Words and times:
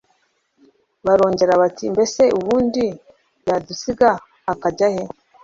barongera 1.05 1.53
bati 1.61 1.85
mbese 1.93 2.21
ubundi 2.37 2.85
yadusiga 3.47 4.09
akajya 4.51 4.87
he 4.95 5.03